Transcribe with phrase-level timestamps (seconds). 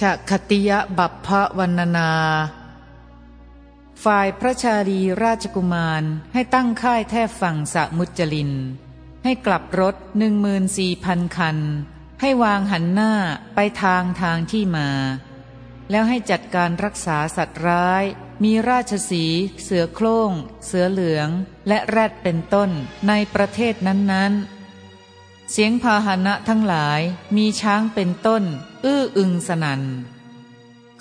[0.00, 2.12] ชคติยบัพพวันนานา
[4.04, 6.02] ฝ่ายพระชาลีราชกุมาร
[6.32, 8.52] ให้ตั้งค่ายแทบฝั่งสะมุจลิน
[9.24, 11.58] ให้กลับรถหนึ่งมืนสี่พันคัน
[12.20, 13.12] ให้วางหันหน้า
[13.54, 14.88] ไปทางทางที่มา
[15.90, 18.04] แล้วให้จัดการรักษาสัตว์ร้าย
[18.44, 19.24] มีราชสี
[19.62, 20.30] เสือโคร่ง
[20.66, 21.28] เสือเหลือง
[21.68, 22.70] และแรดเป็นต้น
[23.08, 24.55] ในประเทศนั้นๆ
[25.50, 27.00] เสียงพาหนะทั้งหลาย
[27.36, 28.42] มีช้างเป็นต้น
[28.84, 29.82] อื้ออึงสนัน่น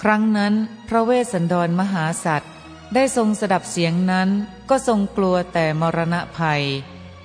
[0.02, 0.54] ครั้งนั้น
[0.88, 2.52] พระเวสสันดรมหาสัตว์
[2.94, 4.30] ได้ทรงสดับเสียงนั้น
[4.70, 6.64] ก็ทรงกลัวแต่มรณะภัย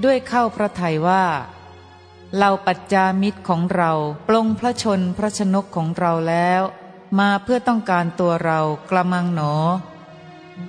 [0.05, 1.25] ด้วยเข้าพระทัยว่า
[2.37, 3.93] เราปัจจามิตรของเรา
[4.29, 6.63] ปลงพระชนพระชนกของเราแล้ว
[7.19, 8.61] มาเพื่อต้องการตัวเรา
[8.91, 9.55] กระมังหนอ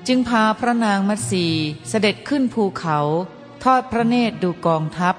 [0.08, 1.46] จึงพาพระนางมัตสี
[1.90, 2.98] เสด็จขึ้นภูเขา
[3.64, 5.16] ทอดพระเนตรดูกองทัพ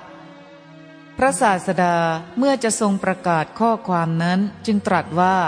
[1.19, 1.97] พระศาสดา
[2.39, 5.39] เมื่อจะทรงประกาศข้อความนั้นจึงตรัสว่า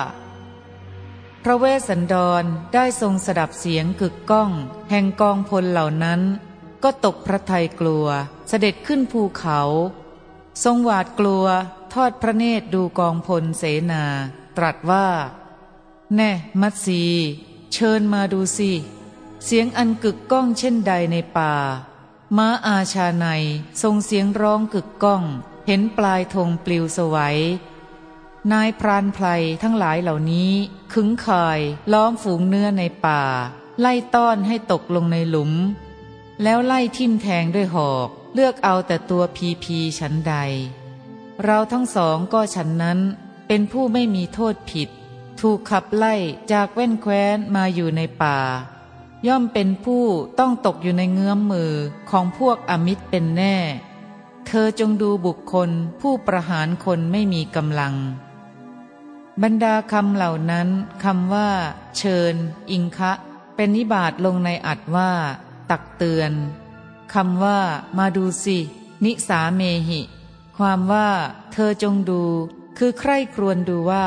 [1.42, 4.50] พระเวสสันดรได้ทรงสดับเสียงกึกก้อง
[4.90, 6.20] แห่งกองพลเหล่านั้น
[6.82, 8.06] ก็ตกพระทัยกลัว
[8.48, 9.60] เสด็จขึ้นภูเขา
[10.64, 11.46] ทรงหวาดกลัว
[11.92, 14.04] ทอดพระเนตรดูกองพลเสนา
[14.56, 15.06] ตรัสว่า
[16.16, 17.02] แน่มัตสี
[17.72, 18.72] เชิญมาดูสิ
[19.44, 21.52] เสียงอันกึกก้องเช่นใดในป่า
[22.36, 23.26] ม้าอาชาใน
[23.82, 25.22] ทรงเสียงร้องกึกก้อง
[25.66, 27.38] เห็นปลายธงปลิวสวัย
[28.52, 29.26] นายพรานไพร
[29.62, 30.50] ทั้งหลายเหล่านี้
[30.92, 31.60] ขึงข่าย
[31.92, 33.22] ล้อมฝูงเนื้อในป่า
[33.80, 35.52] ไล่ต้อนให้ตกลงในหลุม
[36.42, 40.34] แล้วไล่ทิ่มแทงด้วยหอก เลือกเอาแต่ตัวพีพีฉันใด
[41.44, 42.98] เราทั้งสองก็ฉันนั้น
[43.46, 44.88] เป็นผู้ไม่มีโทษผิด
[45.40, 46.14] ถูกขับไล่
[46.52, 48.38] จากแว่นแคว้นมาอยู่ในป่า
[49.26, 50.04] ย่อมเป็นผู้
[50.38, 51.72] ต้องตกอยู่ในเงื้อมมือ
[52.10, 53.56] ของพวกอมิตรเป็นแน่
[54.46, 57.94] เธอจงดูบุคคลผู้ประหารคนไม่มีกำลัง
[59.42, 60.68] บรรดาคำเหล่านั้น
[61.04, 61.50] คำว่า
[61.98, 62.34] เชิญ
[62.70, 63.12] อิงคะ
[63.54, 65.10] เป็นนิบาตลงในอัดว่า
[65.70, 66.32] ตักเตือน
[67.14, 67.58] คำว่า
[67.98, 68.58] มาดูสิ
[69.04, 70.00] นิสาเมหิ
[70.56, 71.08] ความว่า
[71.52, 72.22] เธอจงดู
[72.78, 74.06] คือใคร่ครวญดูว่า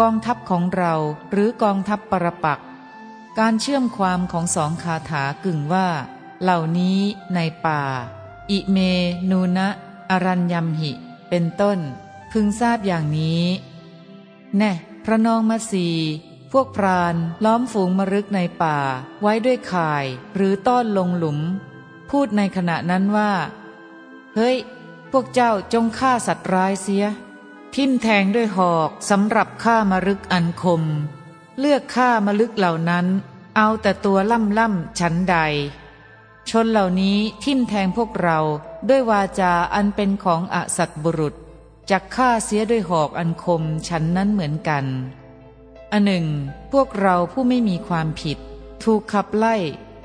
[0.00, 0.94] กองทัพของเรา
[1.30, 2.60] หรือกองทัพปรปัก
[3.38, 5.88] การเชื่อมความของสองคาถากึ่งว่า
[6.42, 6.98] เหล่านี้
[7.34, 7.82] ในป่า
[8.50, 8.78] อิเม
[9.30, 9.68] นูนะ
[10.10, 10.92] อรัญยมหิ
[11.28, 11.78] เป็นต้น
[12.30, 13.44] พึงทราบอย่างนี้
[14.56, 14.72] แน่
[15.04, 15.88] พระนองมาสี
[16.52, 17.14] พวกพราน
[17.44, 18.76] ล้อมฝูงมรึกในป่า
[19.20, 20.04] ไว้ด้วยข่าย
[20.34, 21.38] หรือต้อนลงหลุม
[22.10, 23.32] พูดในขณะนั้นว่า
[24.34, 24.56] เฮ้ย
[25.10, 27.06] พวกเจ้าจงฆ่าสัตว์ร้ายเสีย
[27.74, 30.82] ทิ่มแทงด้วยหอกสำหรับฆ่ามรึกอันคม
[31.58, 33.06] เลือกฆ่ามรึกเหล่านั้น
[33.56, 35.36] เอาแต่ตัวล่ำล่ำฉันใด
[36.50, 38.38] ชนเหล่านี้ทิ่มแทงพวกเรา
[38.88, 41.34] ด้วยวาจาอันเป็นของอสัตบุรุษ
[41.90, 44.84] จักฆ่าเสียด้วยหอกอันคมฉันนั้นเหมือนกัน
[45.92, 46.26] อันหนึ่ง
[46.72, 48.38] พวกเราผู้ไม่มีความผิด
[48.82, 49.56] ถูกขับไล่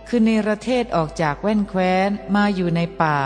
[0.07, 3.17] คือในประเทศออกจากแว่นแคว้นมาอยู่ในป่า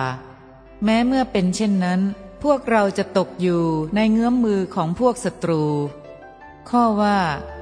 [0.83, 2.01] แม้เมื่อเป็นเช่นนั้น
[2.44, 3.63] พวกเราจะตกอยู่
[3.95, 5.63] ในเงื้อมมือของพวกศัตรู
[6.69, 7.17] ข้อว่า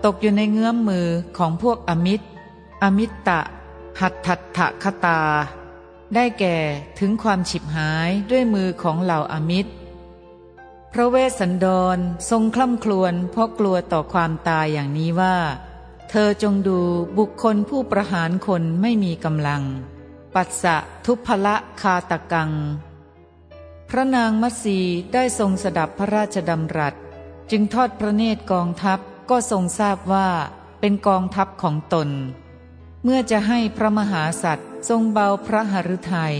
[0.06, 1.08] ตกอยู่ในเงื้อมมือ
[1.38, 2.26] ของพวกอมิตร
[2.84, 3.42] อมิตตะ
[4.02, 5.22] หัตถัตถคตา
[6.16, 6.58] ได้แก่
[7.00, 9.72] ถึงความฉิบหายด้วยมือของเหล่าอมิตร
[10.92, 11.98] พระเวสสันดร
[12.30, 15.36] ทรงคล่ำครวญเพราะกลัวต่อความตายอย่างนี้ว่า
[16.10, 16.80] เธอจงดู
[17.18, 19.64] บุคคลผู้ประหารคนไม่มีกำลัง
[20.34, 22.52] ปัสสะทุพละคาตกัง
[23.90, 24.80] พระนางมัสี
[25.14, 26.96] ได้ทรงสดับพระราชดำรัส
[27.52, 30.28] จึงทอดพระเนตรกองทัพก็ทรงทราบว่า
[30.80, 32.10] เป็นกองทัพของตน
[33.08, 36.36] เมื่อจะให้พระมหาสัตว์ทรงเบาพระหฤทัย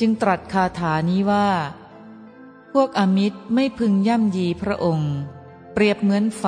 [0.00, 1.48] จึงตรัสคาถานี้ว่า
[2.72, 5.12] พวกอมิตรไม่พึงย่ำยีพระองค์
[5.72, 6.44] เปรียบเหมือนไฟ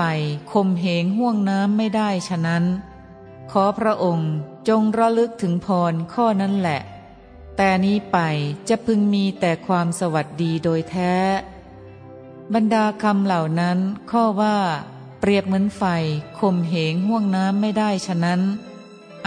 [0.53, 2.65] คมเหงห่วงน้ำไม่ได้ฉะนั้น
[3.51, 4.33] ขอพระองค์
[4.69, 6.81] จงระลึกถึงพรข้อนั้นแหละ
[7.57, 8.19] แต่นี้ไป
[8.69, 11.15] จะพึงมีแต่ความสวัสดีโดยแท้
[12.55, 13.79] บรรดาคำเหล่านั้น
[14.11, 14.57] ข้อว่า
[15.21, 15.83] เปรียบเหมือนไฟ
[16.39, 18.43] คมเหงห่วงน้ำไม่ได้ฉะนั้น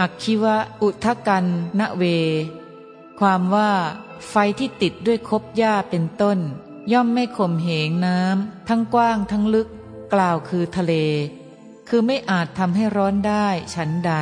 [0.00, 1.46] อักคิวะอุทกัน
[1.80, 2.02] ณเว
[3.18, 3.70] ความว่า
[4.28, 6.38] ไฟที่ติดด้วยคบหญ้าเป็นต้น
[6.92, 9.68] ย่อมไม่ข่มเหงน้ำทั้งกว้างทั้งลึก
[10.12, 10.94] กล่าวคือทะเล
[11.88, 14.12] คือไม่อาจทำให้ร้อนได้ฉันใด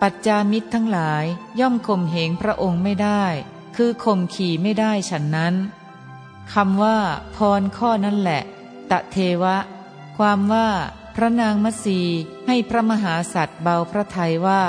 [0.00, 1.24] ปัจจามิตรทั้งหลาย
[1.60, 3.24] ย่อมข่มเหงพระองค์ไม่ได้
[3.76, 5.54] คือข่มขี่ไม่ได้ฉันนั้น
[6.52, 6.98] คำว่า
[7.36, 8.42] พรข้อนั้นแหละ
[8.90, 9.56] ตะเทวะ
[10.16, 10.68] ความว่า
[11.20, 12.00] พระนางมัสี
[12.46, 14.64] ให้พระมหาสัตว์เบาพระทัยว่า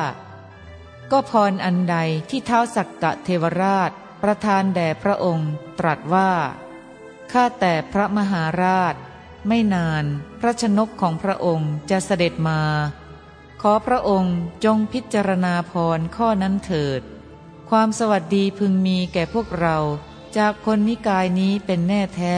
[1.11, 1.97] ก็พรอันใด
[2.29, 3.91] ที่เท้าสักกะเทวราช
[4.21, 6.31] ประทานแด่พระองค์ ตรัสว่า
[7.31, 8.95] ข้าแต่พระมหาราช
[9.47, 10.03] ไม่นาน
[10.39, 12.61] พระชนกของพระองค์จะเสด็จมา
[13.61, 14.35] ขอพระองค์
[14.65, 17.01] จงพิจารณาพรข้อนั้นเถิด
[17.69, 19.77] ความสวัสดีพึงมีแก่พวกเรา
[20.37, 22.37] จากคนนิกายนี้เป็นแน่แท้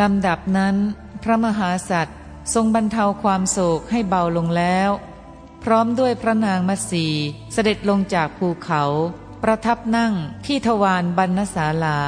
[0.00, 0.76] ลำดับนั้น
[1.22, 2.19] พระมหาสัตว์
[2.54, 4.90] ทรงบรรเทาความโศกให้เบาลงแล้ว
[5.64, 7.06] พร้อมด้วยพระนางมัสี
[7.52, 8.82] เสด็จลงจากภูเขา
[9.42, 10.14] ประทับนั่ง
[10.46, 12.00] ที่ทวารบรรณศาลา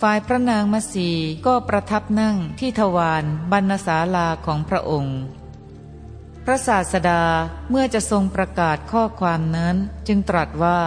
[0.00, 1.10] ฝ่ายพระนางมัสี
[1.46, 5.18] ก็ประทับนั่งที่ทวารบรรณศาลาของพระองค์
[6.44, 7.22] พระศาสดา
[7.70, 9.76] เมื่อจะทรงประกาศข้อความนั้น
[10.06, 10.80] จึงตรัสว่า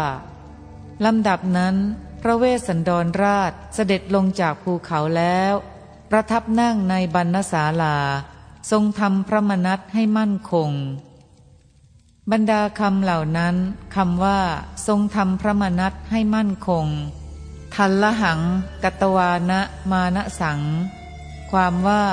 [1.06, 1.76] ลำดับนั้น
[2.22, 5.54] พระเวสสันดรราชเสด็จลงจากภูเขาแล้ว
[6.12, 7.98] ประทับนั่งในบรรณศาลา
[8.72, 10.72] ทรงทำพระมนัตให้มั่นคง
[12.32, 13.56] บรรดาคำเหล่านั้น
[13.96, 14.40] คำว่า
[14.88, 16.86] ทรงทำพระมนัตให้มั่นคง
[17.76, 18.40] ทันละหัง
[18.84, 19.62] กัตวานะ
[19.92, 20.62] มานะสัง
[21.52, 22.04] ความว่า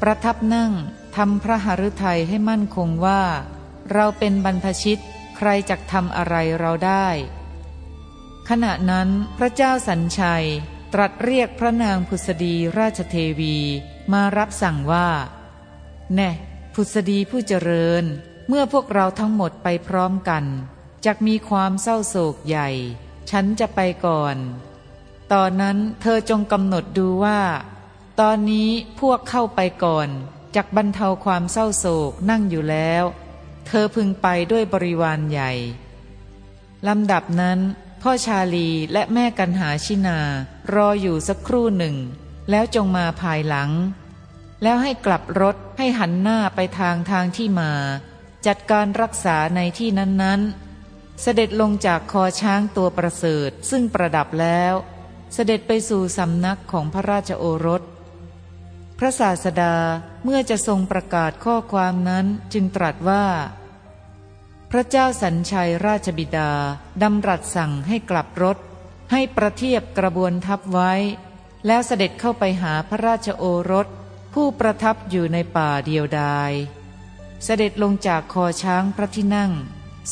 [0.00, 0.72] ประทับนั่ง
[1.16, 3.22] ทำพระหฤทัยให้มั่นคงว่า
[3.92, 4.98] เราเป็นบรรพชิต
[5.36, 7.06] ใครจักทำอะไรเราได้
[8.48, 9.08] ขณะนั้น
[9.38, 10.46] พระเจ้าสัญชัย
[10.96, 13.56] ตรัสเรียกพระนางพุษดีราชเทวี
[14.12, 15.08] มารับสั่งว่า
[16.14, 16.30] แน่
[16.74, 18.04] พุษดีผู้เจริญ
[18.48, 20.44] เมื่อพวกเราทั้งหมดไปพร้อมกัน
[21.04, 22.68] จะมีความเศร้าโศกใหญ่
[23.30, 24.36] ฉันจะไปก่อน
[25.32, 27.40] ตอนนั้นเธอจงกำหนดดูว่า
[28.20, 28.70] ตอนนี้
[29.00, 30.08] พวกเข้าไปก่อน
[30.56, 33.04] จักบรรเทาความเศร้าโศกนั่งอยู่แล้ว
[33.66, 35.52] เธอพึงไปด้วยบริวารใหญ่
[36.86, 37.60] ลำดับนั้น
[38.06, 40.18] พ่อชาลีและแม่กันหาชินา
[40.74, 41.96] รออยู่สักครู่หนึ่ง
[42.50, 43.70] แล้วจงมาภายหลัง
[44.62, 47.72] แล้วให้กลับรถให้หันหน้าไปทางทางที่มา
[48.46, 54.74] จัดการรักษาในที่นั้นๆ เสด็จลงจากคอช้างตัวประเสริฐซึ่งประดับแล้ว
[55.34, 57.82] เสด็จไปสู่สำนักของพระราชโอรส
[58.98, 59.76] พระศาสดา
[60.24, 63.24] เมื่อจะทรงประกาศข้อความนั้นจึงตรัสว่า
[64.76, 66.50] ระเจ้าสัญชัยราชบิดา
[67.02, 68.58] ดำรัสสั่งให้กลับรถ
[69.12, 70.92] ให้ประเทียบกระบวนทัพไว้
[71.66, 73.86] แล้วเสด็จเข้าไปหาพระราชโอรส
[74.34, 76.52] ผู้ประทับอยู่ในป่าเดียวดาย
[77.44, 79.52] เสด็จลงจากคอช้างพระที่นั่ง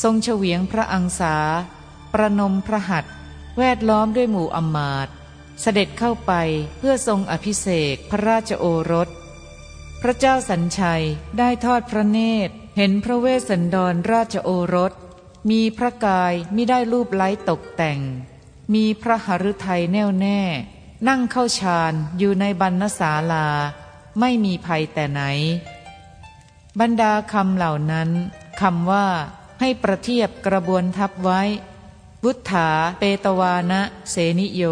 [0.01, 1.35] ทรงเฉวียงพระอังสา
[2.13, 3.05] ประนมพระหัต
[3.57, 5.07] แวดล้อมด้วยหมู่อมาต
[5.61, 6.33] เสด็จเข้าไป
[6.77, 9.09] เพื่อทรงอภิเษกพระราชโอรส
[10.01, 11.03] พระเจ้าสัญชัย
[11.37, 14.93] ได้ทอดพระเนตร เห็นพระเวสสันดรราชโอรส
[15.49, 17.99] มีพระกายมิได้รูปไล้ตกแต่ง
[18.73, 20.39] มีพระหฤทัยแน่วแน่
[21.07, 23.47] นั่งเข้าฌานอยู่ในบรรณศาลา
[24.19, 25.21] ไม่มีภัยแต่ไหน
[26.79, 28.09] บรรดาคำเหล่านั้น
[28.61, 29.07] คำว่า
[29.59, 31.41] ให้ประเทียบกระบวนทับไว้
[32.23, 34.63] บุตถาเปตวานะเสนิโย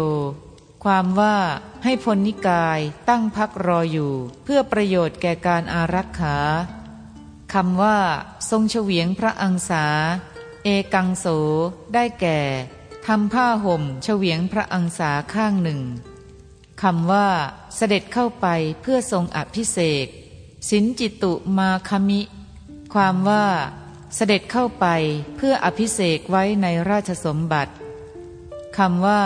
[0.84, 1.36] ความว่า
[1.84, 4.12] ให้พลนิกายตั้งพักรออยู่
[4.44, 6.36] เพื่อประโยชน์แก่การอารักขา
[7.52, 7.98] คำว่า
[8.50, 9.84] ทรงเฉวียงพระอังสา
[10.64, 11.26] เอกังโส
[11.94, 12.40] ได้แก่
[13.06, 15.80] ทำผ้าห่มเฉวียงพระอังสาข้างหนึ่ง
[16.82, 17.28] คำว่า
[17.76, 18.46] เสด็จเข้าไป
[18.82, 20.06] เพื่อทรงอภิเษก
[20.70, 22.20] สินจิตุมาคมิ
[22.94, 23.46] ความว่า
[24.14, 24.86] เสด็จเข้าไป
[25.36, 27.72] เพื่ออภิเษกไว้ในราชสมบัติ
[28.78, 29.22] คำว่า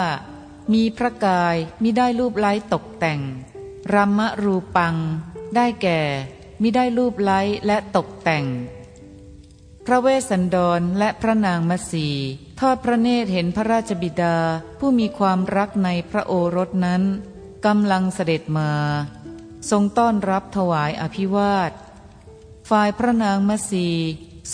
[0.73, 3.21] มีพระกายมิได้รูปไล้ตกแต่ง
[3.95, 4.95] รัมมรูปัง
[5.55, 6.01] ได้แก่
[6.63, 8.47] มิได้รูปไล้และตกแต่ง
[9.87, 12.09] พระเวสสันดรและพระนางมัสี
[12.61, 14.37] ทอดพระเนตรเห็นพระราชบิดา
[14.79, 17.03] ผู้มีความรักในพระโอรสนั้น
[17.67, 18.73] กำลังเสด็จมา
[19.71, 21.73] ทรงต้อนรับถวายอภิวาท
[22.71, 23.89] ฝ่ายพระนางมัสี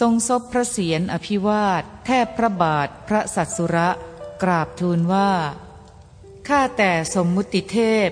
[0.01, 3.89] ทรงซบพระเศียรอภิวาท แทบพระบาทพระสัตสุระ
[4.43, 5.31] กราบทูลว่า
[6.49, 8.09] ข้าแต่สมมุติเทพ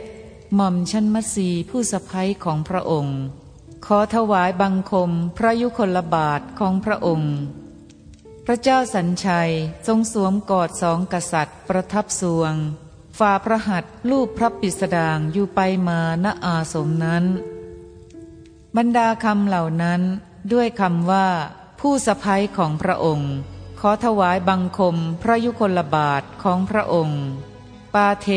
[0.55, 3.21] หม่อมชันมัสีผู้สะพ้ยของพระองค์
[3.97, 7.35] อถวายบังคมพระยุคลบาทของพระองค์
[8.45, 9.53] พระเจ้าสัญชัย
[9.87, 12.55] ทรงสวมกอดสองกษัตริย์ประทับสวง
[13.19, 17.25] ฝ่าพระหัตรูปพระปิสดางอยู่ไปมาณอาสมนั้น
[18.77, 20.03] บรรดาคำเหล่านั้น
[20.53, 21.29] ด้วยคำว่า
[21.81, 23.33] ผู้สะพ้ยของพระองค์
[23.81, 27.23] ขอถวายบังคมพระยุคลบาทของพระองค์
[27.95, 28.29] ปาเท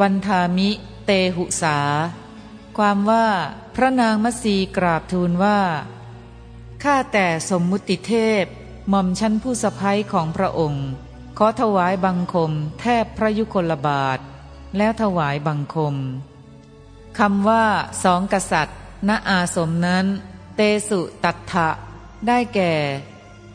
[0.00, 0.70] วันทามิ
[1.06, 1.78] เตหุสา
[2.78, 3.26] ความว่า
[3.78, 5.60] พระนางมัสีกราบทูลว่า
[6.82, 8.44] ข้าแต่สมมุติเทพ
[8.88, 10.86] หม่อมชั้นผู้สะพ้ยของพระองค์
[11.38, 14.18] ขอถวายบังคมแทบพระยุคลบาท
[14.76, 15.94] แล้วถวายบังคม
[17.18, 17.64] คำว่า
[18.02, 18.78] สองกษัตริย์
[19.08, 20.06] ณอาสมนั้น
[20.56, 21.68] เตสุตัทะ
[22.26, 22.74] ได้แก่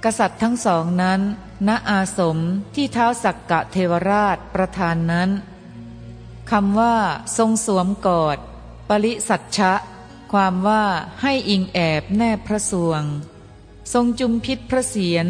[0.04, 1.22] กษัตริย์ทั้งสองนั้น
[1.68, 2.38] ณอาสม
[2.76, 5.30] ที่เท้าสักกะเทวราชประธานนั้น
[6.52, 6.96] คำว่า
[7.38, 8.38] ทรงสวมกอด
[8.90, 9.74] ปปริสัชชะ
[10.32, 10.84] ความว่า
[11.22, 13.04] ให้อิงแอบแนบพระสวง
[13.94, 15.28] ทรงจุมพิษพระเศียร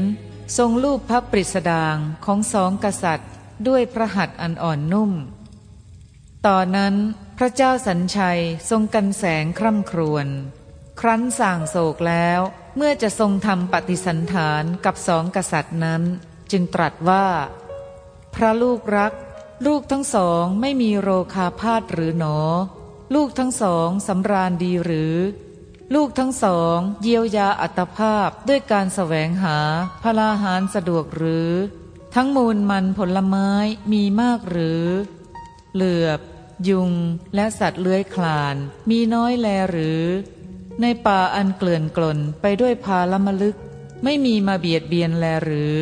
[0.58, 3.32] ทรงรูปพระปริสดางของสองกษัตริย์
[3.68, 5.12] ด้วยพระหัตถ์อันอ่อนนุ่ม
[6.46, 6.96] ต่อนนั้น
[7.38, 10.28] พระเจ้าสัญชัยทรงกันแสงคร่ำครวญ
[11.00, 12.40] ครั้นสั่งโศกแล้ว
[12.76, 16.02] เมื่อจะทรงทำปฏิสันฐานกับสองกษัตริย์นั้น
[16.52, 17.26] จึงตรัสว่า
[18.36, 19.14] พระลูกรัก
[19.66, 22.38] ลูกทั้งสองไม่มีโรคาพาธหรือหนอ
[23.16, 25.16] ลูกทั้งสองสำราญดีหรือ
[25.96, 29.58] ลูกทั้งสองเยียวยาอัตภาพด้วยการแสวงหา
[30.04, 31.52] พลาหารสะดวกหรือ
[32.16, 33.50] ทั้งมูลมันผลไม้
[33.92, 34.86] มีมากหรือ
[35.76, 36.20] เหลือบ
[36.70, 36.92] ยุง
[37.36, 38.56] และสัตว์เลื้อยคลาน
[38.90, 40.04] มีน้อยแลหรือ
[40.82, 43.58] ในป่าอันเกลื่อนกลนไปด้วยพาลมลึก
[44.04, 45.80] ไม่มีมาเบียดเบียนแลหรือ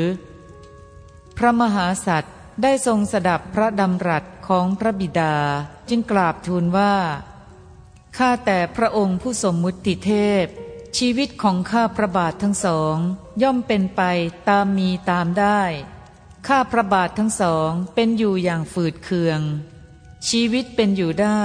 [1.37, 5.35] พระมหาสัตว์ได้ทรงสดับพระดำรัส ของพระบิดา
[5.89, 6.95] จึงกราบทูลว่า
[8.17, 10.11] ข้าแต่พระองค์ผู้สมมุติเท
[10.43, 10.45] พ
[10.97, 12.95] ชีวิตของข้าพระบาททั้งสอง
[13.41, 14.01] ย่อมเป็นไป
[14.49, 15.61] ตามมีตามได้
[16.47, 19.41] ข้าพระบาททั้งสองเป็นอยู่อย่างฝืดเคือง
[20.29, 21.41] ชีวิตเป็นอยู่ได้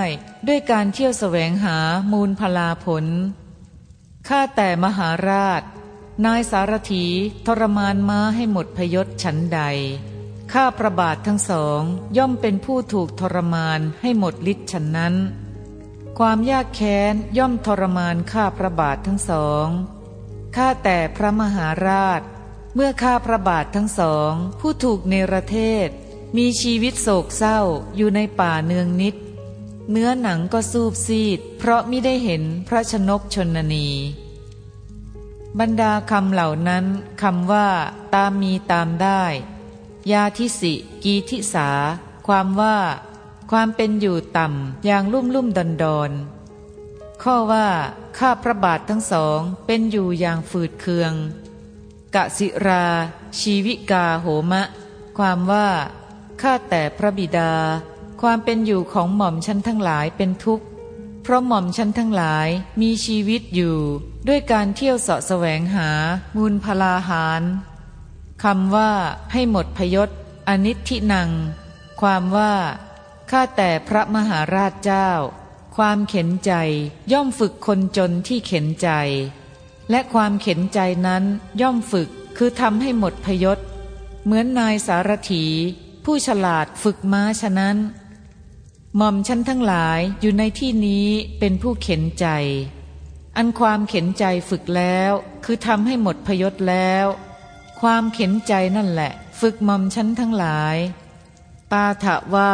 [0.47, 1.77] ด้วยการเที่ยวแสวงหา
[2.13, 3.07] มูลพลาผล
[4.29, 5.63] ข้าแต่มหาราช
[6.25, 7.05] นายสารถี
[7.47, 9.61] ทรมานม้าให้หมดพยศฉันใด
[10.53, 11.81] ข้าประบาททั้งสอง
[12.17, 15.15] ย่อมเป็นผู้ถูกทรมานให้หมดฤทธิ์ฉันนั้น
[16.19, 19.67] ความยากแค้นย่อมทรมานข้าพระบาททั้งสอง
[20.57, 22.21] ข้าแต่พระมหาราช
[22.75, 25.89] เมื่อข้าพระบาททั้งสอง ผู้ถูกเนรเทศ
[26.37, 27.61] มีชีวิตโศกเศร้า
[27.97, 29.15] อยู่ในป่าเนืองนิด
[29.91, 33.89] เนื้อหนังก็สูบซีด เพราะไม่ได้เห็นพระชนกชนนี
[35.59, 36.85] บรรดาคำเหล่านั้น
[37.23, 37.69] คำว่า
[38.15, 39.23] ตามมีตามได้
[40.13, 40.73] ยาทิสิ
[41.05, 41.69] กีทิสา
[42.27, 42.77] ความว่า
[43.51, 46.11] ความเป็นอยู่ต่ำอย่างลุ่มลุ่มดอนดอน
[47.23, 47.69] ข้อว่า
[48.19, 51.13] ข้าพระบาททั้งสองเป็นอยู่อย่างฝืดเคือง
[52.15, 52.87] กะสิรา
[53.41, 54.63] ชีวิกาโหมะ
[55.19, 55.69] ความว่า
[56.43, 57.53] ข้าแต่พระบิดา
[58.21, 60.67] ความเป็นอยู่ของหม่อมชั้นทั้งหลายเป็นทุกข์
[61.23, 62.49] เพราะหม่อมชั้นทั้งหลาย
[62.81, 63.77] มีชีวิตอยู่
[64.29, 65.91] ด้วยการเที่ยวเสาะแสวงหา
[66.37, 67.43] มูลพลาหาร
[68.43, 68.93] คำว่า
[69.33, 70.11] ให้หมดพยศ
[70.49, 71.31] อนิธินัง
[72.01, 72.55] ความว่า
[73.31, 75.11] ข้าแต่พระมหาราชเจ้า
[75.77, 76.53] ความเข็นใจ
[77.13, 78.89] ย่อมฝึกคนจนที่เข็นใจ
[79.91, 81.25] และความเข็นใจนั้น
[81.61, 83.59] ย่อมฝึกคือทำให้หมดพยศ
[84.25, 85.45] เหมือนนายสารถี
[86.05, 87.77] ผู้ฉลาดฝึกม้าฉะนั้น
[88.97, 92.27] หม่อมชั้นทั้งหลายอยู่ในที่นี้เป็นผู้เข็นใจ
[93.37, 95.13] อันความเข็นใจฝึกแล้ว
[95.45, 97.07] คือทำให้หมดพยศแล้ว
[97.81, 100.77] ความเข็นใจนั่นแหละ ฝึกมอมชั้นทั้งหลาย
[101.71, 102.53] ปาถะว่า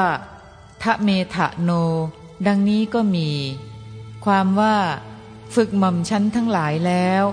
[0.83, 1.71] ทะเมทะโน
[2.47, 3.31] ดังนี้ก็มี
[4.25, 4.77] ความว่า
[5.55, 7.25] ฝึกหม่อมชั้นทั้งหลายแล้ว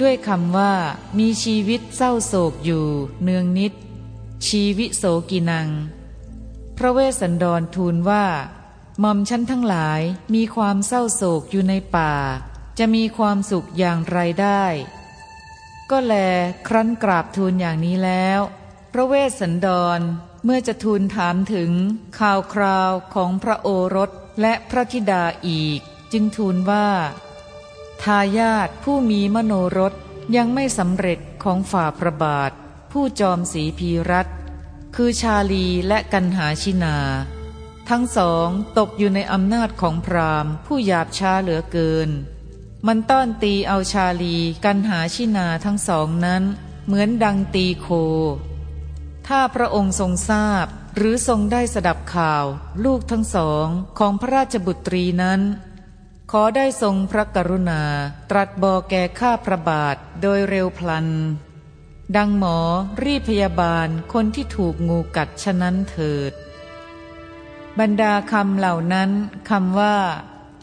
[0.00, 0.72] ด้วยคำว่า
[1.18, 2.86] มีชีวิตเศร้าโศกอยู่
[3.22, 3.72] เนืองนิด
[4.48, 5.68] ชีวิโสกินัง
[6.76, 8.24] พระเวสสันดรทูลว่า
[9.00, 10.00] หม่อมชั้นทั้งหลาย
[10.34, 12.12] มีความเศร้าโศกอยู่ในป่า
[12.78, 14.64] จะมีความสุขอย่างไรได้
[15.90, 16.14] ก็แล
[16.68, 18.40] ครั้นกราบทูลอย่างนี้แล้ว
[18.92, 19.68] พระเวสสันด
[19.98, 20.00] ร
[20.44, 21.70] เมื่อจะทูลถามถึง
[22.18, 25.80] ข่าวคราวของพระโอรสและพระธิดาอีก
[26.12, 26.88] จึงทูลว่า
[28.02, 29.94] ทายาทผู้มีมโนรส
[30.36, 32.52] ยังไม่สำเร็จของฝ่าพระบาท
[32.92, 34.28] ผู้จอมสีพีรัต
[34.96, 36.96] คือชาลีและกันหาชินา
[37.88, 42.10] ทั้งสองตกอยู่ในอำนาจของพราหมณ์ผู้หยาบช้าเหลือเกิน
[42.86, 46.42] มันต้อนตีเอาชาลีกันหาชินาทั้งสองนั้น
[46.86, 47.88] เหมือนดังตีโค
[49.26, 50.66] ถ้าพระองค์ทรงทราบ
[50.96, 52.44] หรือทรงได้สดับข่าว
[52.84, 53.66] ลูกทั้งสอง
[53.98, 55.40] ของพระราชบุตรีนั้น
[56.30, 57.82] ขอได้ทรงพระกรุณา
[58.30, 61.08] ตรัสบอกแก่ข้าพระบาทโดยเร็วพลัน
[62.16, 62.58] ดังหมอ
[63.02, 66.32] รีพยาบาลคนที่ถูกงูกัดฉะนั้นเถิด
[67.78, 69.10] บรรดาคำเหล่านั้น
[69.50, 69.96] คำว่า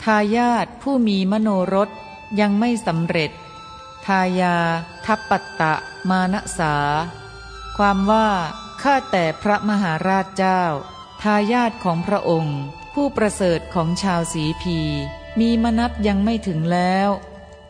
[0.04, 1.90] ทายาทผู้มีมโนรส
[2.40, 3.32] ยังไม่สำเร็จ
[4.06, 4.56] ทายา
[5.06, 5.74] ทัปปัตตะ
[6.10, 6.76] มานสา
[7.78, 8.30] ความว่า
[8.82, 10.62] ข้าแต่พระมหาราชเจ้า
[11.22, 12.60] ทายาทของพระองค์
[12.94, 14.80] ผู้ประเสริฐของชาวสีพี
[15.40, 17.10] มีมนัตยังไม่ถึงแล้ว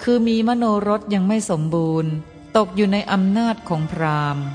[0.03, 2.11] คือมีมโนรสยังไม่สมบูรณ์
[2.57, 4.45] ตกอยู่ในอำนาจของพราหมณ์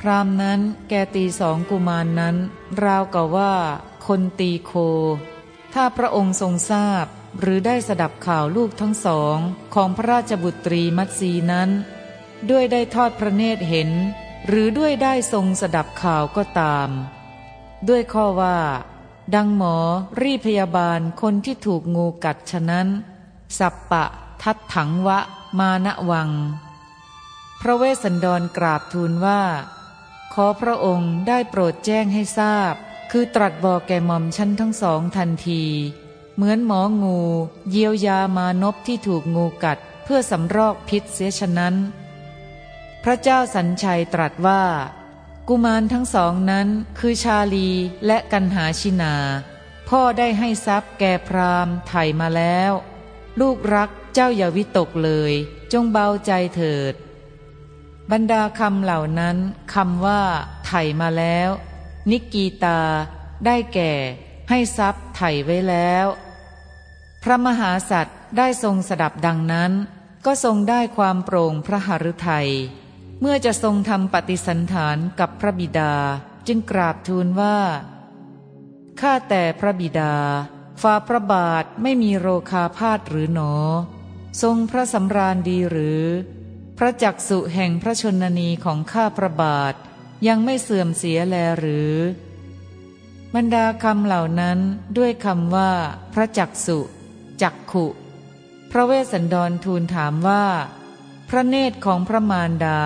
[0.00, 2.36] พรามนั้นแกตีสองกุมารนนั้น
[2.82, 3.54] ราวกับว่า
[4.06, 4.72] คนตีโค
[5.74, 7.06] ถ้าพระองค์ทรงทราบ
[7.40, 9.38] หรือได้สดับข่าวลูกทั้งสอง
[9.74, 11.70] ของพระราชบุตรีมัตสีนั้น
[12.50, 13.90] ด้วยได้ทอดพระเนตรเห็น
[14.46, 16.88] หรือด้วยได้ทรงสดับข่าวก็ตาม
[17.88, 18.58] ด้วยข้อว่า
[19.34, 19.76] ดังหมอ
[20.20, 22.88] รีพยาบาลคนที่ถูกงูกัดฉะนั้น
[23.58, 24.04] สัปปะ
[24.42, 25.18] ทัดถังวะ
[25.58, 26.30] มาณวัง
[27.60, 29.42] พระเวสสันดรกราบทูลว่า
[30.34, 32.74] ขอพระองค์ได้โปรดแจ้งให้ทราบ
[33.10, 35.64] คือตรัสบอกแก่หม่อมชั้นทั้งสองทันที
[36.36, 37.18] เหมือนหมองู
[37.70, 41.74] เยียวยามานพที่ถูกงูกัดเพื่อสำรอกพิษเสียฉะนั้น
[43.02, 44.62] พระเจ้าสัญชัยตรัสว่า
[45.48, 47.68] กุมารทั้งสองนั้นคือชาลี
[48.06, 49.14] และกันหาชินา
[49.88, 52.72] พ่อได้ให้ทรัพย์แก่พรามไถ่มาแล้ว
[53.40, 55.32] ลูกรักเจ้าอย่าวิตกเลย
[55.72, 56.94] จงเบาใจเถิด
[58.10, 59.36] บรรดาคำเหล่านั้น
[59.74, 60.22] คำว่า
[60.66, 61.50] ไถ่มาแล้ว
[62.10, 62.80] นิกีตา
[63.44, 63.92] ได้แก่
[64.48, 66.06] ให้ทรัพย์ไถ่ไว้แล้ว
[67.28, 69.72] พระมหาสัตว์ได้ทรงสดับดังนั้น
[70.26, 72.48] ก็ทรงได้ความโปร่งพระหฤทยัย
[73.20, 75.94] เมื่อจะทรงทำปฏิสันฐานกับพระบิดา
[76.46, 77.58] จึงกราบทูลว่า
[79.00, 80.14] ข้าแต่พระบิดา
[80.82, 83.54] ฝ่าพระบาทไม่มีโรคาพาธหรือหนอ
[84.42, 86.02] ทรงพระสำราญดีหรือ
[86.78, 89.74] พระจักสุแห่งพระชนนีของข้าพระบาท
[90.26, 91.92] ยังไม่เสื่อมเสียแลหรือ
[93.34, 94.58] บรรดาคำเหล่านั้น
[94.96, 95.70] ด้วยคำว่า
[96.12, 96.80] พระจักสุ
[97.42, 97.86] จักขุ
[98.70, 100.44] พระเวสสันดรทูลถามว่า
[101.28, 102.80] พระเนตรของพระมารดา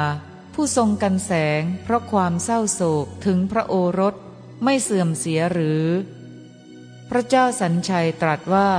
[0.54, 4.14] ผู้ทรงกันแสงเพราะความเศร้าโศกถึงพระโอรส
[4.64, 5.84] ไม่เสื่อมเสียหรือ
[7.10, 8.70] พระเจ้าสัญชัยตรัสว่า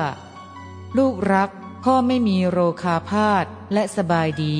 [0.97, 1.49] ลูกรัก
[1.83, 4.57] พ่อไม่มีโรคาพาธและสบายดี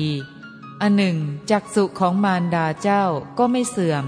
[0.80, 1.16] อันหนึ่ง
[1.50, 3.04] จักสุของมารดาเจ้า
[3.38, 4.06] ก็ไม่เสื่อม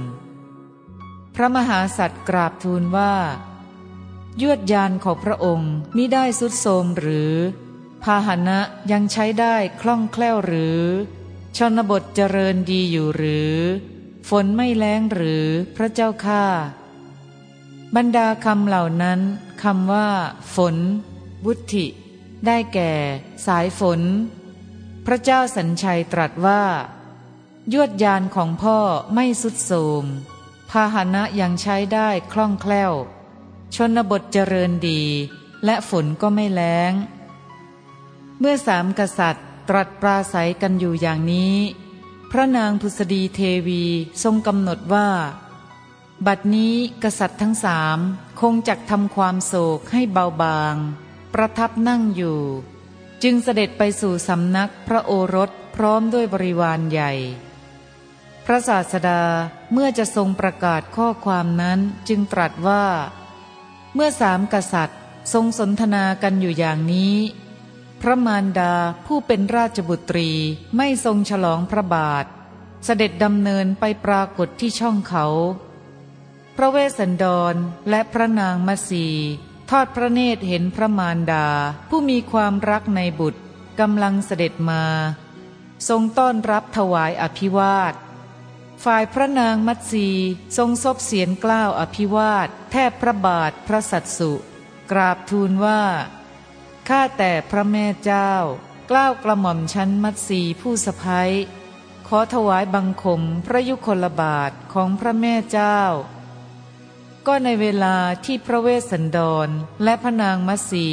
[1.34, 3.14] พระมหาสัตว์กราบทูลว่า
[4.42, 7.34] ยวดยานของพระองค์มิได้สุดโทมหรือ
[8.02, 8.58] พาหนะ
[8.92, 10.82] ยังใช้ได้คล่องแคล่วหรือ
[11.56, 13.54] ชนบทเจริญดีอยู่หรือ
[14.28, 16.44] ฝนไม่แล้งหรือพระเจ้าข้า
[17.96, 19.20] บรรดาคำเหล่านั้น
[19.62, 20.08] คำว่า
[20.54, 20.76] ฝน
[21.44, 21.86] บุติ
[22.46, 22.92] ได้แก่
[23.46, 24.00] สายฝน
[25.06, 26.62] พระเจ้าสัญชัยตรัสว่า
[27.72, 28.78] ยวดยานของพ่อ
[29.14, 30.04] ไม่สุดโทม
[30.70, 32.92] พาหนะยังใช้ได้คล่องแคล่ว
[33.74, 35.02] ชนบทเจริญดี
[35.64, 36.92] และฝนก็ไม่แล้ง
[38.38, 41.56] เมื่อสามกษัตริย์ตรัสปราศัยกันอยู่อย่างนี้
[42.30, 43.84] พระนางพุษดีเทวี
[44.22, 45.08] ทรงกำหนดว่า
[46.26, 47.98] บัดนี้กษัตริย์ทั้งสาม
[48.40, 50.76] คงจักทำความโศกให้เบาบาง
[51.34, 52.40] ประทับนั่งอยู่
[53.22, 57.12] จึงเสด็จไปสู่สำนักพระโอรสพร้อมด้วยบริวารใหญ่
[58.44, 59.22] พระศาสดา
[59.72, 62.84] เมื่อจะทรงประกาศข้อความนั้นจึงตรัสว่า
[63.94, 65.00] เมื่อสามกษัตริย์
[65.32, 67.16] ทรงสนทนากันอยู่อย่างนี้
[68.00, 68.74] พระมารดา
[69.06, 70.30] ผู้เป็นราชบุตรี
[70.76, 72.24] ไม่ทรงฉลองพระบาท
[72.84, 75.26] เสด็จดำเนินไปปรากฏที่ช่องเขา
[76.56, 77.54] พระเวสสันดร
[77.90, 79.06] และพระนางมัสี
[79.70, 81.46] ทอดพระเนตรเห็นพระมารดา
[81.88, 83.40] ผู้มีความรักในบุตร
[83.80, 84.84] กำลังเสด็จมา
[85.88, 87.94] ทรงต้อนรับถวายอภิวาท
[88.84, 90.08] ฝ่ายพระนางมัตสี
[90.56, 94.32] ทรงซบเสียงกล้าวอภิวาท แทบพระบาทพระสัตสุ
[94.90, 95.82] กราบทูลว่า
[96.88, 98.32] ข้าแต่พระแม่เจ้า
[98.90, 101.30] กล้าวกระหม่อมชั้นมัตสีผู้สะพ้ย
[102.08, 105.80] ขอถวายบังคมพระยุคลบาทของพระแม่เจ้า
[107.26, 109.48] ก็ในเวลาที่พระเวสสันดร
[109.84, 110.88] และพระนางมัตสี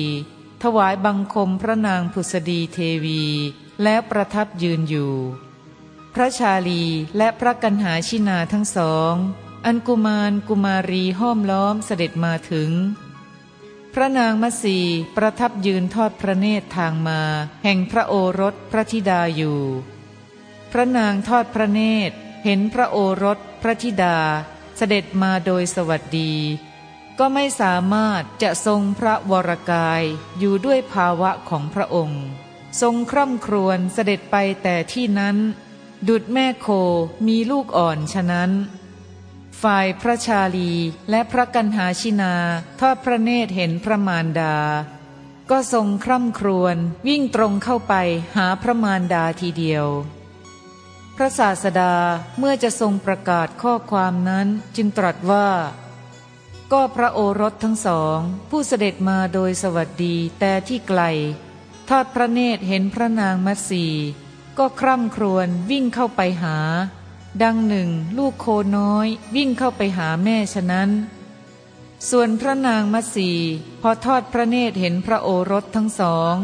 [0.64, 3.24] ถวายบังคมพระนางผุสดีเทวี
[3.84, 5.14] แล้วประทับยืนอยู่
[6.16, 6.84] พระชาลี
[7.18, 9.16] และพระกันหาชินาทั้งสอง
[9.66, 12.72] อันกุมารกุมารีห้อมล้อมเสด็จมาถึง
[13.94, 14.80] พระนางมัสี
[15.16, 17.22] ประทับยืนทอดพระเนตรทางมา
[17.64, 19.60] แห่งพระโอรสพระธิดาอยู่
[20.72, 24.18] พระนางทอดพระเนตร เห็นพระโอรสพระธิดา
[24.78, 26.34] เสด็จมาโดยสวัสดี
[27.20, 30.04] ก็ไม่สามารถจะทรงพระวรกาย
[30.40, 32.24] อยู่ด้วยภาวะของพระองค์
[32.82, 35.38] ทรงคร่ำครวญเสด็จไปแต่ที่นั้น
[36.08, 36.68] ดุดแม่โค
[37.28, 38.52] มีลูกอ่อนฉะนั้น
[39.62, 40.72] ฝ่ายพระชาลี
[41.10, 42.34] และพระกันหาชินา
[42.80, 44.56] ทอดพระเนตรเห็นพระมารดา
[45.52, 47.94] ก็ทรงคร่ำครวญวิ่งตรงเข้าไป
[48.38, 49.88] หาพระมารดาทีเดียว
[51.16, 51.94] พระศาสดา
[52.38, 55.50] เมื่อจะทรงประกาศข้อความนั้นจึงตรัสว่า
[56.72, 58.18] ก็พระโอรสทั้งสอง
[58.50, 61.02] ผู้เสด็จมาโดยสวัสดีแต่ที่ไกล
[61.90, 63.86] ทอดพระเนตรเห็นพระนางมัตสี
[64.58, 66.58] ก็คร่ำครวญวิ่งเข้าไปหา
[67.44, 68.46] ดังหนึ่ง ลูกโค
[68.78, 70.90] น้อยวิ่งเข้าไปหาแม่ฉะนั้น
[72.10, 73.32] ส่วนพระนางมัสี
[73.82, 76.36] พอทอดพระเนตรเห็นพระโอรสทั้งสอง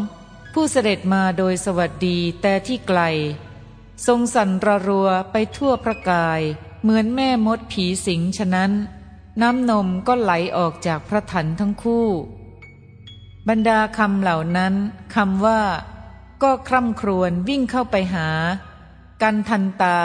[0.54, 3.02] ผู้เสด็จมาโดยสวัสดีแต่ที่ไกล
[4.08, 6.42] ทรงสั่นระรัวไปทั่วพระกาย
[6.82, 8.72] เหมือนแม่มดผีสิงฉะนั้น
[9.42, 12.08] น้ำนมก็ไหลออกจากพระถันทั้งคู่
[13.48, 14.74] บรรดาคำเหล่านั้น
[15.16, 15.62] คำว่า
[16.44, 18.28] ก็คร่ำครวญวิ่งเข้าไปหา
[19.22, 19.98] กันทันตา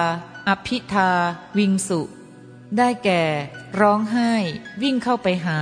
[0.49, 1.11] อภิธา
[1.59, 2.01] วิงสุ
[2.77, 3.23] ได้แก่
[3.81, 4.33] ร้องไห้
[4.83, 5.61] วิ่งเข้าไปหา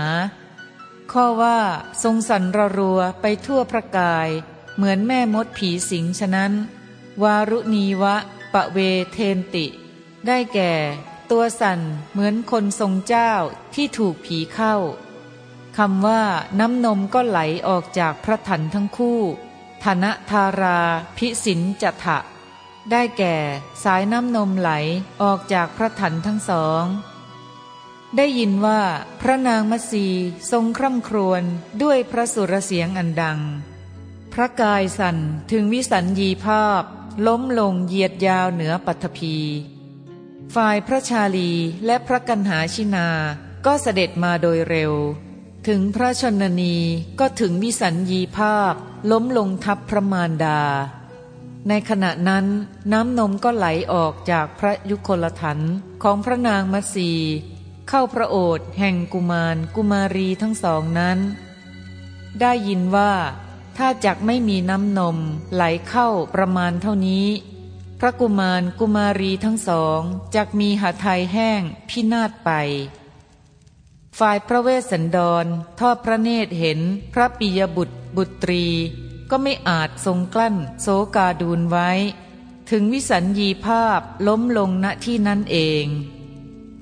[1.13, 1.59] ข้อว่า
[2.03, 4.29] ทรงสันระรัวไปทั่วพระกาย
[4.77, 6.53] เหมือนแม่มดผีสิงฉะนั้น
[7.23, 8.17] วารุณีวะ
[8.53, 8.79] ปะเว
[9.13, 9.67] เทนติ
[10.27, 10.73] ได้แก่
[11.31, 11.81] ตัวสั่น
[12.11, 13.33] เหมือนคนทรงเจ้า
[13.75, 14.77] ที่ถูกผีเข้า
[15.77, 16.23] คำว่า
[16.59, 19.21] น้ำนมก็ไหลออกจากพระถันทั้งคู่
[19.85, 20.81] ธนธารา
[21.17, 22.19] พิสินจทะ
[22.91, 23.37] ได้แก่
[23.85, 24.71] สายน้ำนมไหล
[25.23, 26.85] ออกจากพระถันทั้งสอง
[28.17, 28.81] ได้ยินว่า
[29.21, 30.07] พระนางมัสี
[30.51, 31.43] ทรงคร่ำครวญ
[31.83, 33.41] ด้วยพระสุรเสียงอันดัง
[34.33, 35.17] พระกายสั่น
[35.53, 36.83] ถึงวิสัญญีภาพ
[37.27, 39.37] ล้มลงเหยียดยาวเหนือปัทภี
[40.55, 41.53] ฝ่ายพระชาลี
[41.87, 43.09] และพระกันหาชินา
[43.67, 44.93] ก็เสด็จมาโดยเร็ว
[45.69, 46.77] ถึงพระชนนี
[47.21, 48.75] ก็ถึงวิสัญญีภาพ
[49.11, 50.61] ล้มลงทับพระมารดา
[51.69, 52.47] ในขณะนั้น
[52.93, 55.59] น้ำนมก็ไหลออกจากพระยุคลถัน
[56.03, 57.11] ของพระนางมัสี
[57.89, 61.19] เข้าพระโอษฐ์แห่งกุมารกุมารีทั้งสองนั้น
[62.41, 63.13] ได้ยินว่า
[63.77, 65.17] ถ้าจักไม่มีน้ำนม
[65.55, 67.27] ไหลเข้าประมาณเท่านี้
[68.01, 70.01] พระกุมารกุมารีทั้งสอง
[70.35, 72.51] จักมีหาไทยแห้งพินาศไป
[74.19, 75.47] ฝ่ายพระเวสสันดร
[75.81, 76.81] ทอดพระเนตรเห็น
[77.15, 78.65] พระปิยบุตรบุตรี
[79.31, 81.91] ก็ไม่อาจทรงกลั้นโสกาดูนไว้
[82.71, 85.85] ถึงวิสัญญีภาพล้มลงณที่นั้นเอง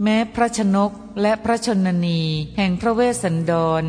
[0.03, 2.21] แม้พระชนกและพระชนนี
[2.57, 3.85] แห่งพระเวสสันดร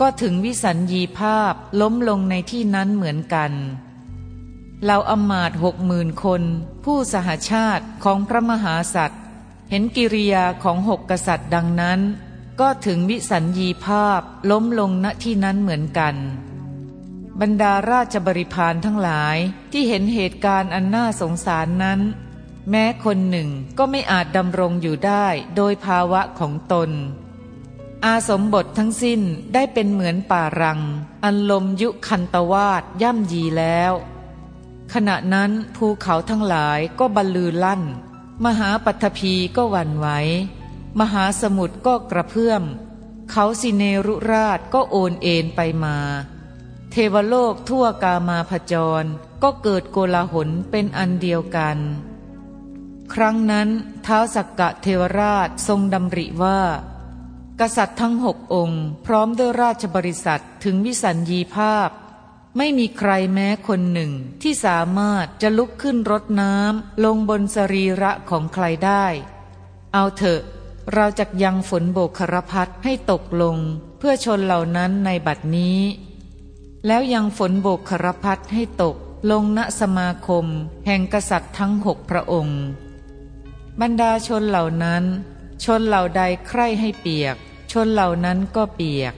[0.00, 3.52] ก็ถึงวิสัญญีภาพล้มลงในที่นั้นเหมือนกัน
[4.84, 6.42] เราอมาตหกหมื่นคน
[6.84, 9.22] ผู้สหชาติของพระมหาสัตว์
[9.70, 12.00] เห็นกิริยาของหกกษัตริย์ดังนั้น
[12.60, 16.14] ก็ถึงวิสัญญีภาพล้มลงณที่นั้นเหมือนกัน
[17.40, 19.36] บรรดาราชบริพารทั้งหลาย
[19.72, 22.00] ที่เห็นเหตุการณ์อันน่าสงสารนั้น
[22.70, 26.90] แม้คนหนึ่งก็ไม่อาจดำรงอยู่ได้โดยภาวะของตน
[28.04, 29.20] อาสมบททั้งสิ้น
[29.54, 30.80] ได้เป็นเหมือนป่ารัง
[31.24, 33.92] อันลมยุคันตวาดย่ำยีแล้ว
[34.94, 37.82] ขณะนั้นภูเขาทั้งหลายก็บรรลือลั่น
[38.44, 40.08] มหาปัทภีก็หวั่นไหว
[40.98, 42.62] มหาสมุทรก็กระเพื่อม
[43.30, 45.96] เขาสิเนรุราชก็โอนเอ็นไปมา
[46.90, 49.04] เทวโลกทั่วกามาพจร
[49.42, 51.78] ก็เกิดโกลาหลเป็นอันเดียวกัน
[53.14, 53.68] ครั้งนั้น
[54.06, 56.60] ท้าวสักกะเทวราชทรงดำริว่า
[57.60, 61.88] กษัตริย์ทั้งหกองค์ พร้อมด้วยราชบริษัทถึงวิสัญญีภาพ
[62.56, 69.06] ไม่มีใครแม้คนหนึ่งที่สามารถจะลุกขึ้นรดน้ำลงบนสรีระของใครได้
[69.94, 70.42] เอาเถอะ
[70.94, 73.56] เราจะยังฝนโบกครพัดให้ตกลง
[73.98, 75.78] เพื่อชนเหล่านั้นในบัดนี้
[76.86, 78.96] แล้วยังฝนโบกครพัดให้ตก
[79.30, 80.46] ลงณสมาคม
[80.86, 82.62] แห่งกษัตริย์ทั้งหกพระองค์
[83.80, 85.04] บรรดาชนเหล่านั้น
[85.64, 87.36] ชนเหล่าใดใคร่ให้เปียก
[87.72, 89.14] ชนเหล่านั้นก็เปียก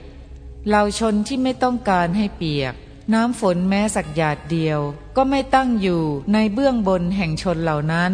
[0.67, 2.73] เหล่าชนที่ไม่ต้องการให้เปียก
[3.13, 4.79] น้ำฝนแม้สักหยาดเดียว
[5.15, 6.01] ก็ไม่ตั้งอยู่
[6.33, 8.11] ในเบื้องบนแห่งชนเหล่านั้น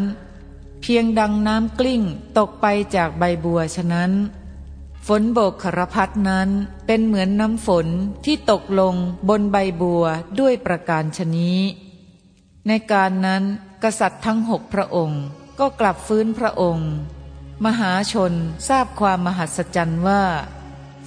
[0.82, 2.04] เพียงดังน้ำกลิ้ง
[2.38, 4.12] ตกไปจากใบบัวฉะนั้น
[5.08, 6.50] ฝนโบกขรพัดนั้น
[6.86, 7.88] เป็นเหมือนน้ำฝน
[8.26, 8.96] ที่ตกลง
[9.30, 10.06] บนใบบัว
[10.40, 11.60] ด้วยประการชนี้
[12.68, 13.44] ในการนั้น
[13.84, 15.24] กษัตริย์ทั้งหกพระองค์
[15.60, 16.92] ก็กลับฟื้นพระองค์
[17.66, 18.34] มหาชน
[18.70, 20.24] ทราบความมหัศจรรย์ว่า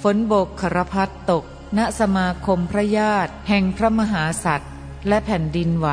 [0.01, 1.43] ฝนโบกขรพัดตก
[1.77, 4.71] ณสมาคมพระญาติแห่งพระมหาสัตว์
[5.07, 5.89] และแผ่นดินไหว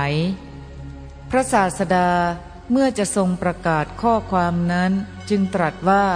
[1.30, 2.08] พระศาสดา
[2.70, 4.92] เมื่อจะทรงประกาศข้อความนั้น
[5.28, 6.07] จึงตรัสว่า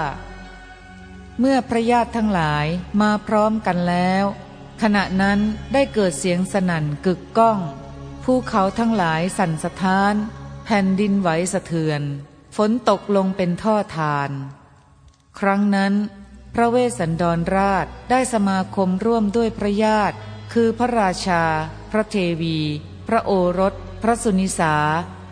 [1.39, 2.67] เมื่อพระญาติทั้งหลาย
[3.01, 4.25] มาพร้อมกันแล้ว
[4.83, 5.41] ขณะนั้น
[5.73, 7.59] ได้เกิดเสียงสนั่นกึกก้อง
[8.25, 10.15] ภูเขาทั้งหลายสั่นสะท้าน
[10.65, 12.03] แผ่นดินไหวสะเทือน
[12.57, 14.31] ฝนตกลงเป็นท่อทาน
[15.39, 15.95] ครั้งนั้น
[16.55, 20.17] พระเวสสันดรราชได้สมาคมร่วมด้วยพระญาติ
[20.53, 21.45] คือพระราชา
[21.91, 22.59] พระเทวี
[23.09, 24.75] พระโอรส พระสุนิสา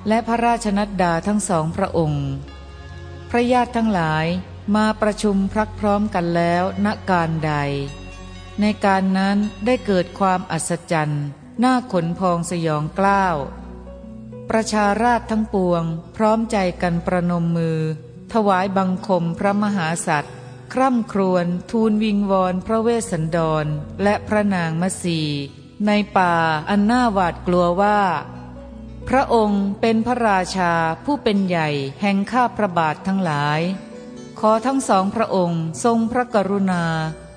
[0.08, 2.26] และพระราชนัดดาทั้งสองพระองค์
[3.30, 4.26] พระญาติทั้งหลาย
[4.74, 7.52] มาประชุมพรักพร้อมกันแล้วณการใด
[8.60, 9.36] ในการนั้น
[9.66, 11.24] ได้เกิดความอัศจรรย์
[11.64, 13.36] น่าขนพองสยองกล้าว
[14.50, 15.84] ประชาราชทั้งปวง
[16.16, 17.80] พร้อมใจกันประนมมือ
[18.32, 20.34] ถวายบังคมพระมหาสัตว์
[20.72, 23.66] คร่ำครวญทูลวิงวอนพระเวสสันดร
[24.02, 25.20] และพระนางมัสี
[25.86, 26.34] ในป่า
[26.68, 28.00] อันน่าหวาดกลัวว่า
[29.14, 30.72] พระองค์เป็นพระราชา
[31.04, 31.68] ผู้เป็นใหญ่
[32.00, 33.60] แห่งข้าพระบาททั้งหลาย
[34.40, 36.84] ขอทั้งสองพระองค์ทรงพระกรุณา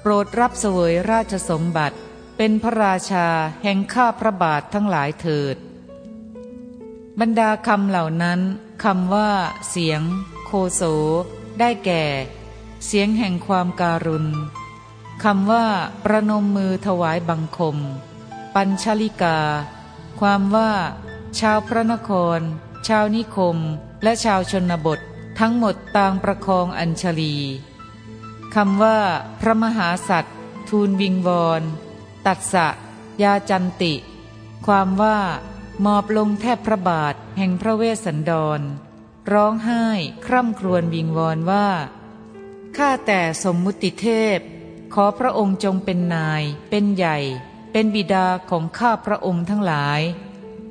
[0.02, 1.98] โปรดรับเสวยราชสมบัติ
[2.38, 3.28] เป็นพระราชา
[3.64, 5.58] แห่งข้าพระบาททั้งหลายเถิด
[7.20, 8.40] บรรดาคำเหล่านั้น
[8.84, 9.30] คำว่า
[9.70, 10.02] เสียง
[10.46, 10.82] โคโส
[11.60, 12.04] ได้แก่
[12.86, 14.28] เสียงแห่งความการุณ
[15.24, 15.66] คำว่า
[16.04, 17.78] ประนมมือถวายบังคม
[18.56, 19.40] ปัญชลิกา
[20.20, 20.72] ความว่า
[21.40, 22.40] ชาวพระนคร
[22.88, 23.58] ชาวนิคม
[24.04, 25.00] และชาวชนบท
[25.40, 27.36] ทั้งหมดต่างประคองอัญชลี
[28.56, 29.00] คำว่า
[29.40, 30.36] พระมหาสัตว์
[30.70, 31.62] ทูลวิงวอน
[32.26, 32.68] ตัดสะ
[33.24, 33.94] ยาจันติ
[34.66, 35.20] ความว่า
[35.86, 38.62] มอบลงแทบพระบาทแห่งพระเวสสันดร
[39.32, 39.86] ร้องไห้
[40.26, 41.68] คร่ำครวญวิงวอนว่า
[42.78, 44.40] ข้าแต่สมมุติเทพ
[44.94, 47.18] ขอพระองค์จงเป็นนาย เป็นใหญ่
[47.72, 50.02] เป็นบิดาของข้าพระองค์ทั้งหลาย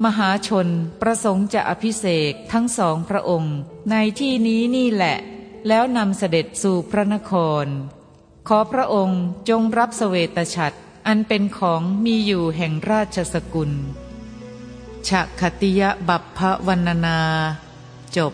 [0.04, 0.68] มหาชน
[1.02, 3.56] ประสงค์จะอภิเษกทั้งสองพระองค์
[3.90, 5.16] ในที่นี้นี่แหละ
[5.68, 7.32] แล้วนำเสด็จสู่พระนค
[7.64, 7.66] ร
[8.48, 13.70] ขอพระองค์จงรับสเสวตฉัตรอันเป็นของมีอยู่แห่งราชสกุล
[15.08, 17.18] ฉะคติยบัพพวรรณนา
[18.16, 18.32] จบ